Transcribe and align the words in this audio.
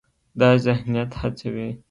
دا 0.39 0.49
ذهنیت 0.65 1.11
هڅوي، 1.21 1.67